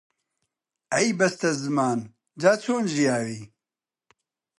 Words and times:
ئەی 0.91 1.09
بەستەزمان، 1.19 1.99
جا 2.41 2.53
چۆن 2.63 2.83
ژیاوی؟ 2.93 3.41